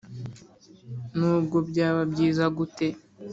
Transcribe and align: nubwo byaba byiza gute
nubwo 1.17 1.57
byaba 1.69 2.01
byiza 2.11 2.43
gute 2.57 2.87